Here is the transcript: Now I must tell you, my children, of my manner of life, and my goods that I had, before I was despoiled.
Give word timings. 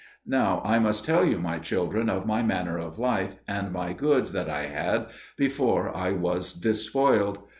Now 0.25 0.63
I 0.65 0.79
must 0.79 1.05
tell 1.05 1.23
you, 1.23 1.37
my 1.37 1.59
children, 1.59 2.09
of 2.09 2.25
my 2.25 2.41
manner 2.41 2.79
of 2.79 2.97
life, 2.97 3.35
and 3.47 3.71
my 3.71 3.93
goods 3.93 4.31
that 4.31 4.49
I 4.49 4.65
had, 4.65 5.09
before 5.37 5.95
I 5.95 6.09
was 6.11 6.53
despoiled. 6.53 7.37